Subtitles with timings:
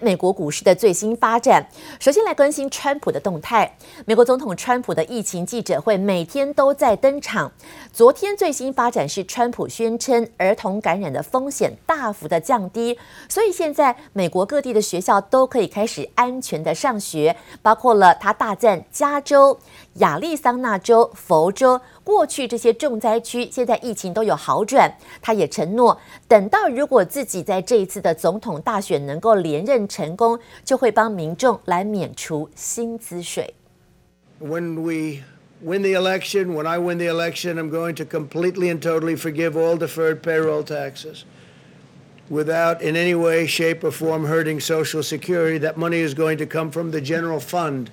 [0.00, 1.66] 美国股市的最新发展。
[1.98, 3.76] 首先来更新川普的动态。
[4.04, 7.50] 美国总统川普的疫情记者会每天都在登场。
[7.92, 12.98] 昨天最新发展是，川普宣称儿童感染的风险大幅的降低，
[13.28, 19.58] 所以现在美国各地的学校都可以开始安全的上学，包括了他大赞加州、
[19.98, 21.80] 亚利桑那州、佛州。
[22.02, 33.54] 过去这些重灾区现在疫情都有好转，他也承诺，等到如果自己在这一次的总统大选能够连任成功，就会帮民众来免除薪资税。
[34.40, 35.22] When we
[35.60, 39.52] win the election, when I win the election, I'm going to completely and totally forgive
[39.52, 41.24] all deferred payroll taxes,
[42.30, 45.58] without in any way, shape, or form hurting Social Security.
[45.58, 47.90] That money is going to come from the general fund.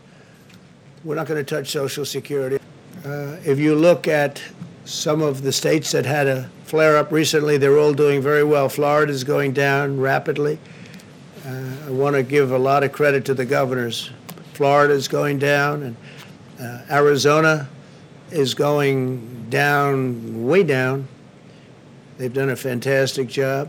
[1.05, 2.59] We're not going to touch Social Security.
[3.05, 4.43] Uh, if you look at
[4.85, 8.69] some of the states that had a flare up recently, they're all doing very well.
[8.69, 10.59] Florida is going down rapidly.
[11.47, 14.11] Uh, I want to give a lot of credit to the governors.
[14.53, 15.97] Florida is going down, and
[16.61, 17.67] uh, Arizona
[18.31, 21.09] is going down, way down.
[22.19, 23.69] They've done a fantastic job.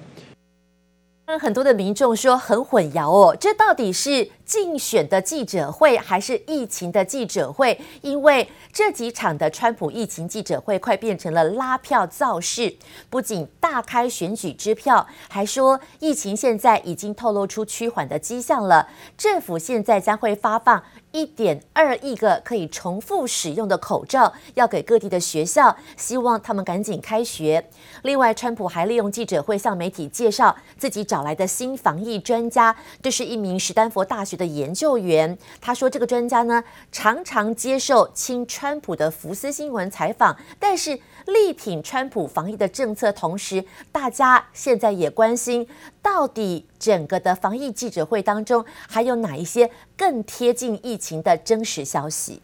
[1.40, 7.79] 很多的民众说很混淆哦，这到底是 竞选的记者会还是疫情的记者会？
[8.01, 12.73] 因为这几场的川普疫情记者会快变成了拉票造势，
[13.11, 18.89] 不仅大开选举支票，还说疫情现在已经透露出趋缓的迹象了。
[19.19, 27.69] 政府现在将会发放一点二亿个可以重复使用的口罩，要给各地的学校，希望他们赶紧开学。
[28.03, 45.67] 另外，川普还利用记者会向媒体介绍自己找来的新防疫专家，这是一名史丹佛大学的研究员，他说这个专家呢，常常接受亲川普的福斯新闻采访，但是力挺川普防疫的政策，同时大家现在也关心，
[46.03, 52.43] 到底整个的防疫记者会当中还有哪一些更贴近疫情的真实消息？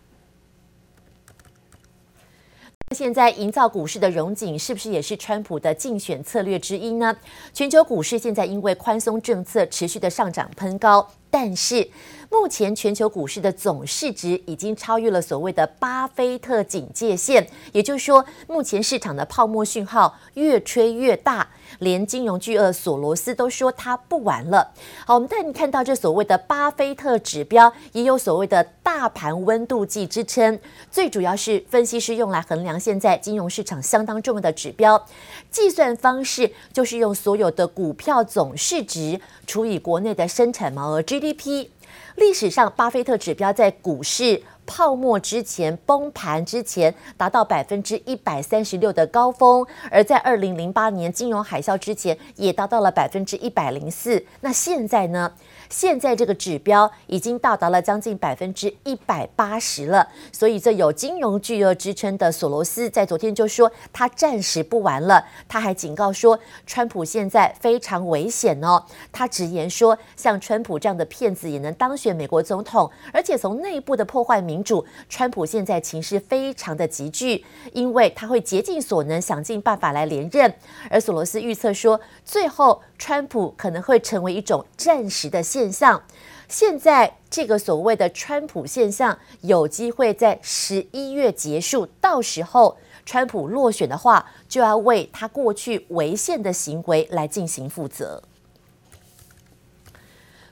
[2.93, 7.17] 现在营造股市的融景，是不是也是川普的竞选策略之一呢？
[7.53, 11.09] 全球股市现在因为宽松政策持续的上涨喷高。
[11.31, 11.89] 但是，
[12.33, 21.47] 目前全球股市的总市值已经超越了所谓的巴菲特警戒线，也就是说，目前市场的泡沫讯号越吹越大，
[21.81, 24.73] 连金融巨鳄索罗斯都说他不玩了。
[25.07, 30.59] 好，我们带你看到这所谓的巴菲特指标，也有所谓的大盘温度计之称，
[30.91, 35.07] 最主要是分析师用来衡量现在金融市场相当重要的指标。
[35.51, 41.69] 计算方式就是用所有的股票总市值除以国内的生产毛额 GDP。
[42.17, 54.25] 历史上，巴菲特指标在股市泡沫之前崩盘之前达到百分之一百三十六的高峰，而在二零零八年金融海啸之前也达到了百分之一百零四。
[54.41, 55.33] 那现在呢？
[55.73, 65.25] 现在这个指标已经到达了将近百分之一百八十了，所以这有金融巨鳄之称的索罗斯在昨天就说他暂时不玩了。
[65.49, 68.85] 他还警告说，川普现在非常危险哦。
[69.11, 80.55] 他直言说，像川普这样的骗子也能当选美国总统，而且从内部的破坏民主，川普现在情势非常的急剧，因为他会竭尽所能想尽办法来连任。
[80.91, 86.01] 而索罗斯预测说，最后川普可能会成为一种暂时的现象，
[86.47, 98.23] 现在这个所谓的川普现象有机会在十一月结束，到时候川普落选的话，就要为他过去违宪的行为来进行负责。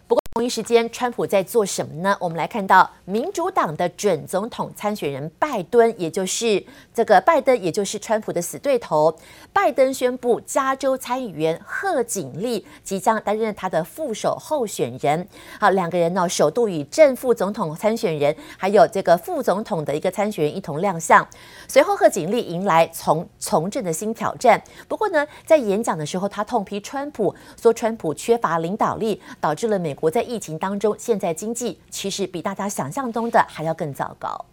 [0.09, 2.17] 不过同一时间，川普在做什么呢？
[2.21, 6.65] 我们来看到民主党的准总统参选人拜登，也就是
[6.95, 9.13] 这个拜登，也就是川普的死对头。
[9.53, 15.27] 拜登宣布，加州参议员贺锦丽即将担任他的副手候选人。
[15.59, 21.27] 好，两个人呢，首度与正副总统参选人，还有这个副总统的一个参选人一同亮相。
[21.67, 24.63] 随后，贺锦丽迎来从从政的新挑战。
[24.87, 34.46] 不过呢，在演讲的时候，他痛批川普，说川普缺乏领导力，导致了美国在在疫情当中，现在经济其实比大家想象中的还要更糟糕。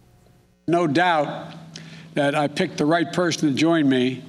[0.65, 1.27] No doubt
[2.15, 4.21] that I picked the right person to join me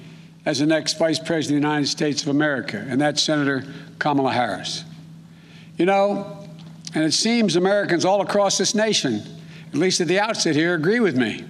[0.45, 3.63] as the next Vice President of the United States of America, and that's Senator
[3.99, 4.83] Kamala Harris.
[5.77, 6.25] You know,
[6.93, 9.21] and it seems Americans all across this nation,
[9.73, 11.43] at least at the outset here, agree with me.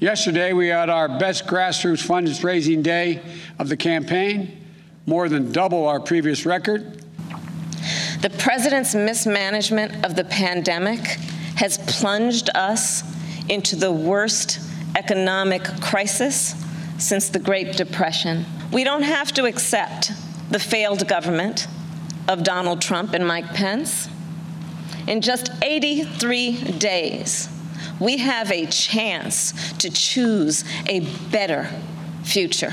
[0.00, 3.20] Yesterday, we had our best grassroots fundraising day
[3.58, 4.56] of the campaign,
[5.06, 7.02] more than double our previous record.
[8.23, 10.99] The president's mismanagement of the pandemic
[11.57, 13.03] has plunged us
[13.49, 14.61] into the worst
[14.95, 16.55] economic crisis
[16.97, 18.45] since the Great Depression.
[18.71, 20.13] We don't have to accept
[20.49, 21.67] the failed government
[22.29, 24.07] of Donald Trump and Mike Pence.
[25.05, 27.49] In just 83 days,
[27.99, 31.67] we have a chance to choose a better
[32.23, 32.71] future.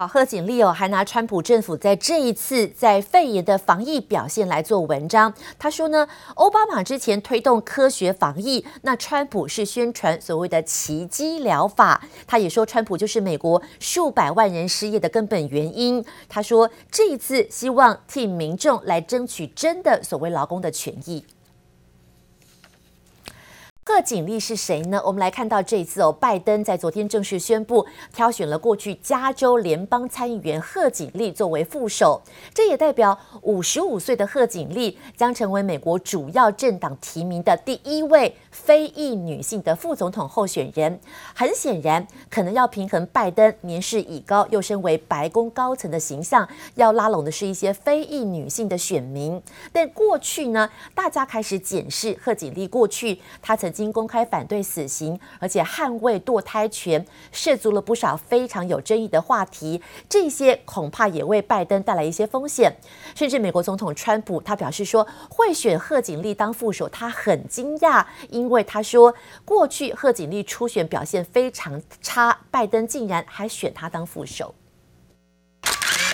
[0.00, 5.30] 好，贺锦丽哦，还拿川普政府在这一次在肺炎的防疫表现来做文章。
[5.58, 12.02] 他说呢，奥巴马之前推动科学防疫，那川普是宣传所谓的奇迹疗法。
[12.26, 16.02] 他也说，川普就是美国数百万人失业的根本原因。
[16.30, 21.22] 他说，这一次希望替民众来争取真的所谓劳工的权益。
[23.82, 25.00] 贺锦丽是谁呢？
[25.04, 27.84] 我们来看到这一次哦，拜登在昨天正式宣布
[28.14, 32.22] 挑选了过去加州联邦参议员贺锦丽作为副手，
[32.54, 40.98] 这也代表五十五岁的贺锦丽将成为美国主要政党提名的第一位非裔女性的副总统候选人。
[41.34, 49.42] 很显然，可能要平衡拜登年事已高又身为白宫高层的形象，要拉拢的是一些非裔女性的选民。
[49.72, 53.90] 但过去呢，大家开始检视贺锦丽过去，她曾经。
[53.90, 59.82] 公开反对死刑，而且捍卫堕胎权，涉足了不少非常有争议的话题。
[60.08, 62.72] 这些恐怕也为拜登带来一些风险。
[63.16, 68.06] 甚至美国总统川普他表示说，会选贺锦丽当副手，他很惊讶，
[68.48, 69.14] 为他说
[69.44, 74.54] 过去贺锦丽初选表现非常差，拜登竟然还选他当副手。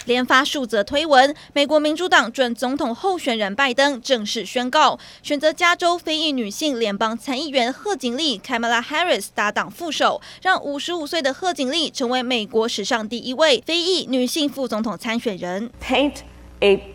[0.07, 15.71] 连发数则推文，美国民主党准总统候选人拜登正式宣告，选择加州非裔女性联邦参议员贺锦丽 （Kamala Harris） 搭档副手，让五十五岁的贺锦丽成为美国史上第一位非裔女性副总统参选人。
[15.83, 16.19] Paint
[16.61, 16.95] a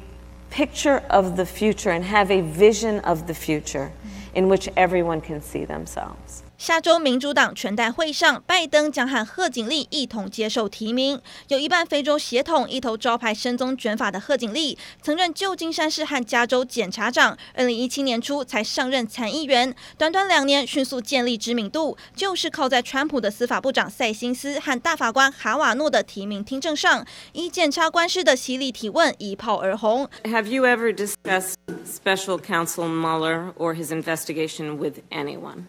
[0.49, 3.89] picture of the future and have a vision of the future
[4.33, 6.43] in which everyone can see themselves.
[6.61, 11.19] 下周民主党全代会上，拜登将和贺锦丽一同接受提名。
[11.47, 17.35] 有一半非洲血统、一头招牌深棕卷发的贺锦丽，曾任旧金山市和加州检察长。
[17.55, 27.03] 二零一七年初才上任参议员，短短两年迅速建立知名度，就是靠在川普的司法部长塞辛斯和大法官哈瓦诺的提名听证上，
[27.33, 30.07] 以检察官式的犀利提问一炮而红。
[30.25, 31.55] Have you ever discussed
[31.87, 35.63] Special Counsel Mueller or his investigation with anyone?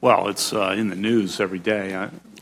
[0.00, 1.92] Well, it's in the news every day.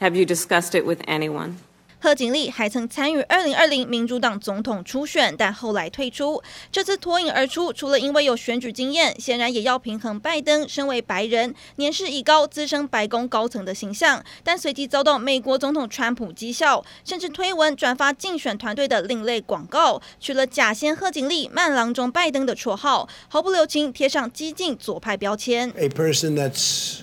[0.01, 1.55] Have you discussed it with anyone?
[2.01, 6.43] 贺锦丽还曾参与二零二零民主党总统初选，但后来退出。
[6.71, 14.23] 这次脱颖而出，除了因为有选举经验，显然也要平衡拜登身为白人、年事已高、资深白宫高层的形象。
[14.43, 25.73] 但随即遭到美国总统川普讥笑，甚至推文转发竞选团队的另类广告，取了“假先贺锦丽”“慢郎中拜登”的绰号，毫不留情贴上激进左派标签。
[25.79, 26.99] A person that's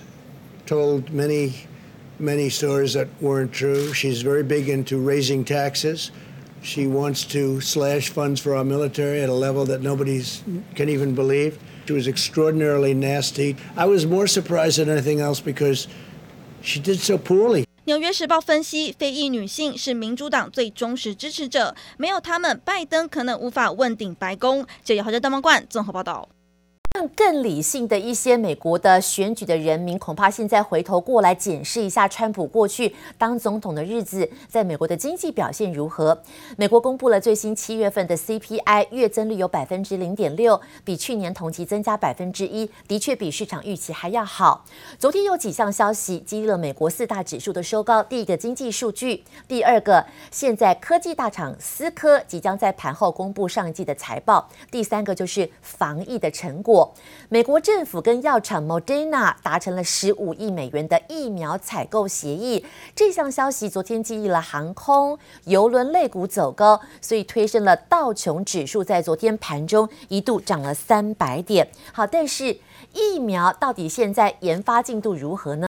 [0.71, 1.53] told many,
[2.19, 3.93] many stories that weren't true.
[3.93, 6.11] She's very big into raising taxes.
[6.61, 10.23] She wants to slash funds for our military at a level that nobody
[10.75, 11.57] can even believe.
[11.85, 13.55] She was extraordinarily nasty.
[13.77, 15.87] I was more surprised than anything else because
[16.61, 17.65] she did so poorly.
[17.85, 24.65] 纽约时报分析，非裔女性是民主党最忠实支持者，没有他们，拜登可能无法问鼎白宫。
[24.83, 26.27] 九月号的大满贯综合报道。
[27.16, 36.22] 更理性的一些美国的选举的人民，恐怕现在回头过来检视一下川普过去当总统的日子，在美国的经济表现如何？
[36.56, 44.64] 美国公布了最新七月份的 CPI 月增率有百分之零点六，比去年同期增加百分之一，的确比市场预期还要好。
[44.98, 48.02] 昨天有几项消息激励了美国四大指数的收高。
[48.02, 56.81] 第一个经济数据，第二个现在科技大厂思科即将在盘后公布上季的财报，第三个就是防疫的成果。
[57.28, 71.68] 美国政府跟药厂 Moderna 达成了十五亿美元的疫苗采购协议，这项消息昨天激励了航空、邮轮类股走高，所以推升了道琼指数，在昨天盘中一度涨了三百点。
[71.92, 72.58] 好，但是
[72.92, 75.66] 疫苗到底现在研发进度如何呢？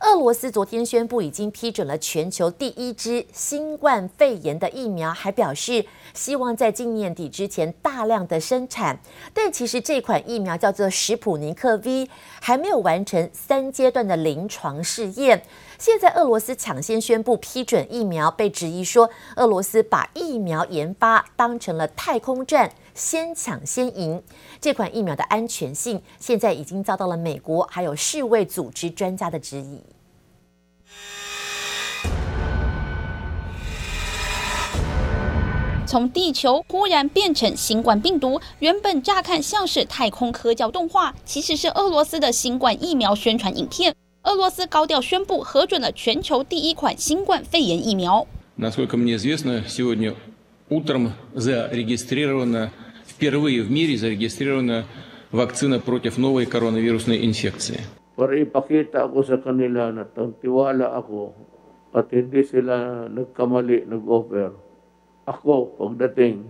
[0.00, 8.98] 俄罗斯昨天宣布已经批准了全球第一支新冠肺炎的疫苗，还表示希望在今年底之前大量的生产。
[9.32, 12.08] 但其实这款疫苗叫做史普尼克 V，
[12.40, 15.42] 还没有完成三阶段的临床试验。
[15.78, 24.21] 现在俄罗斯抢先宣布批准疫苗，被质疑说俄罗斯把疫苗研发当成了太空战，先抢先赢。
[24.61, 29.81] 这款疫苗的安全性现在已经遭到了美国还有世卫组织专家的质疑。
[35.85, 43.95] 从地球忽然变成新冠病毒，原本乍看像是太空科教动画，其实是俄罗斯的新冠疫苗宣传影片。
[44.21, 48.27] 俄罗斯高调宣布核准了全球第一款新冠肺炎疫苗。
[48.59, 50.13] Насколько мне известно, сегодня
[50.69, 52.82] утром зарегистрировано в
[53.13, 54.85] Впервые в мире зарегистрирована
[55.31, 57.81] вакцина против новой коронавирусной инфекции.
[58.15, 60.03] Para ipakita ko sa kanila na
[60.43, 61.33] tiwala ako
[61.93, 64.51] at hindi sila nagkamali, nag-offer.
[65.25, 66.43] Ako, pagdating,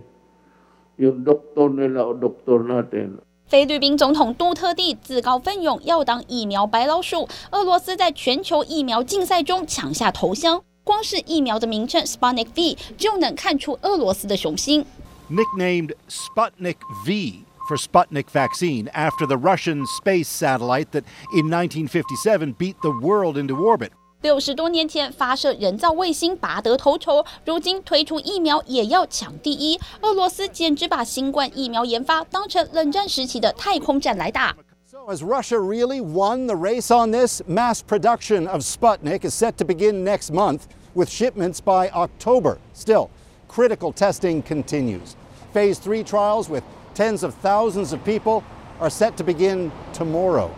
[0.98, 10.62] yung doktor nila o doktor natin, 菲律宾总统杜特地自告奋勇要当疫苗白老鼠，俄罗斯在全球疫苗竞赛中抢下头香。
[10.82, 14.84] 光是疫苗的名称 Sputnik V 就能看出俄罗斯的雄心。
[15.28, 22.76] Nicknamed Sputnik V for Sputnik vaccine after the Russian space satellite that in 1957 beat
[22.82, 23.92] the world into orbit.
[24.22, 29.80] 六十多年前发射人造卫星拔得头筹，如今推出疫苗也要抢第一。
[30.02, 34.54] 俄罗斯简直把新冠疫苗研发当成冷战时期的太空战来打。
[34.84, 37.40] So has Russia really won the race on this?
[37.46, 42.58] Mass production of Sputnik is set to begin next month with shipments by October.
[42.74, 43.08] Still,
[43.54, 45.16] critical testing continues.
[45.52, 46.62] Phase three trials with
[46.94, 48.42] tens of thousands of people
[48.80, 50.50] are set to begin tomorrow.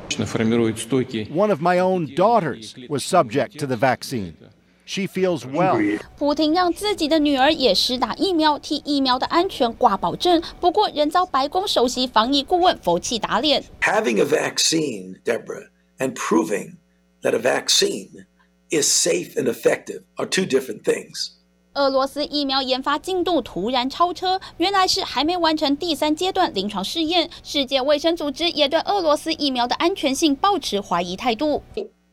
[1.31, 4.37] One of my own daughters was subject to the vaccine.
[4.85, 5.79] She feels well.
[6.19, 10.43] 普丁让自己的女儿也施打疫苗，替疫苗的安全挂保证。
[10.61, 13.64] 不过，仍遭白宫首席防疫顾问佛奇打脸。
[13.81, 16.76] Having a vaccine, Deborah, and proving
[17.23, 18.26] that a vaccine
[18.71, 21.31] is safe and effective are two different things.
[21.76, 27.31] 俄罗斯疫苗研发进度突然超车，原来是还没完成第三阶段临床试验。
[27.43, 31.62] 世界卫生组织也对俄罗斯疫苗的安全性抱持怀疑态度。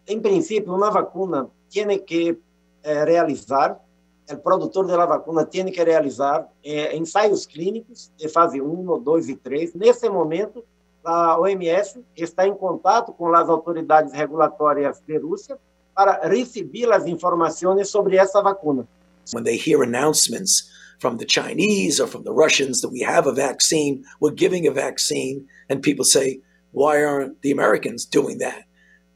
[0.08, 2.38] En principio, una vacuna tiene que
[2.84, 3.80] realizar,
[4.28, 9.36] el productor de la vacuna tiene que realizar ensaios clínicos de fase 1, 2 y
[9.36, 9.76] 3.
[9.76, 10.64] Nesse momento,
[11.04, 15.58] a OMS está em contato com as autoridades regulatórias de Rússia
[15.94, 18.88] para receber as informações sobre essa vacuna.
[19.33, 23.33] When they hear announcements from the Chinese or from the Russians that we have a
[23.33, 26.41] vaccine, we're giving a vaccine, and people say,
[26.73, 28.65] why aren't the Americans doing that?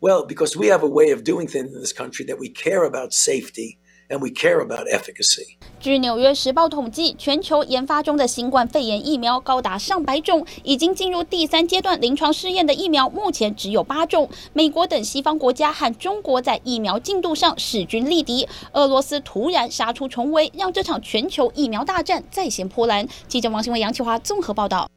[0.00, 2.84] Well, because we have a way of doing things in this country that we care
[2.84, 5.56] about safety and we care about efficacy.
[5.80, 14.28] 据《纽约时报》统计，全球研发中的新冠肺炎疫苗高达上百种，已经进入第三阶段临床试验的疫苗目前只有八种。
[14.52, 23.06] 美国等西方国家和中国在疫苗进度上势均力敌，俄罗斯突然杀出重围，让这场全球疫苗大战再现波澜。
[23.28, 24.88] 记者王新伟、杨启华综合报道。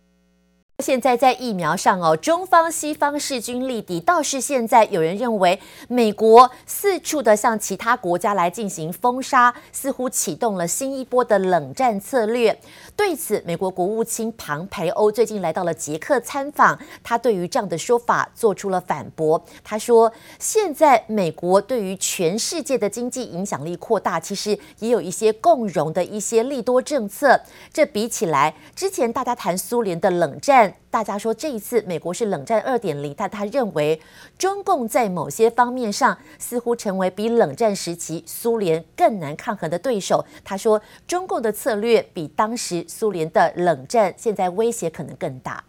[0.82, 12.60] 现在在疫苗上哦，中方西方势均力敌，倒是现在有人认为美国四处的向其他国家来进行封杀，似乎启动了新一波的冷战策略。
[12.96, 19.42] 对此，美国国务卿庞培欧最近来到了捷克参访，他对于这样的说法做出了反驳。
[19.64, 27.40] 他说，现在美国对于全世界的经济影响力扩大，其实也有一些共荣的一些利多政策。
[27.72, 30.73] 这比起来，之前大家谈苏联的冷战战。
[30.93, 34.01] 大家说这一次美国是冷战二点零，但他认为
[34.39, 40.25] 中共在某些方面上似乎成为比冷战时期苏联更难抗衡的对手。
[40.45, 45.65] 他说中共的策略比当时苏联的冷战现在威胁可能更大。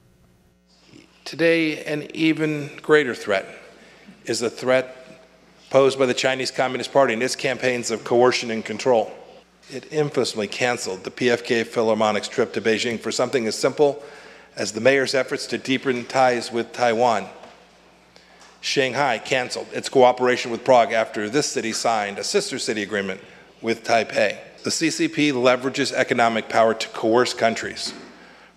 [1.25, 3.45] Today, an even greater threat
[4.27, 4.85] is the threat
[5.71, 9.07] posed by the Chinese Communist Party and its campaigns of coercion and control.
[9.69, 13.97] It infamously canceled the PFK Philharmonic's trip to Beijing for something as simple
[14.56, 17.26] as the mayor's efforts to deepen ties with Taiwan.
[18.60, 23.20] Shanghai canceled its cooperation with Prague after this city signed a sister city agreement
[23.60, 24.38] with Taipei.
[24.62, 27.92] The CCP leverages economic power to coerce countries.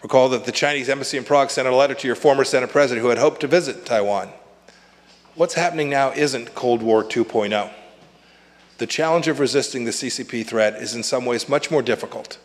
[0.04, 3.02] Recall that the Chinese embassy in Prague sent a letter to your former Senate president
[3.02, 4.30] who had hoped to visit Taiwan.
[5.34, 7.72] What's happening now isn't Cold War 2.0.
[8.78, 12.38] The challenge of resisting the CCP threat is in some ways much more difficult.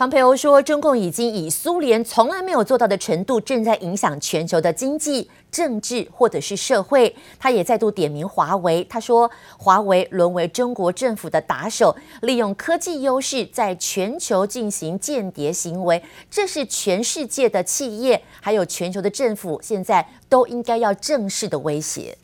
[0.00, 7.14] 庞培欧说，中共已经以苏联从来没有做到的程度，正在影响全球的经济、政治或者是社会。
[7.38, 16.02] 他也再度点名华为，他说，华为沦为中国政府的打手，利用科技优势在全球进行间谍行为。
[16.30, 22.16] 这是全世界的企业还有全球的政府现在都应该要正视的威胁。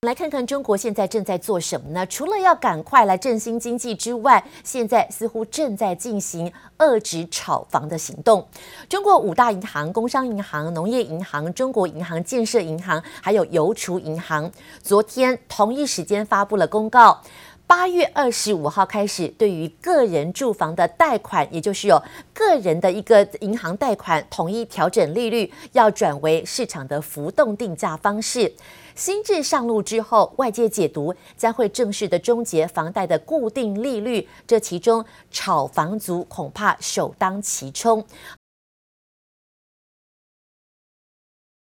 [0.00, 2.06] 来看看中国现在正在做什么呢？
[2.06, 8.46] 除了要赶快来振兴经济之外，现在似乎正在进行遏制炒房的行动。
[8.88, 14.50] 中国五大银行：工商银行、农业银行、中国银行、建设银行，还有邮储银行，
[14.82, 17.20] 昨天同一时间发布了公告。
[17.66, 22.02] 八月二十五号开始，对于个人住房的贷款，也就是有
[22.34, 28.52] 个人的一个银行贷款，统一调整利率，要转为市场的浮动定价方式。
[29.00, 38.04] 新制上路之后，外界解读将会正式的终结房贷的固定利率，这其中炒房族恐怕首当其冲。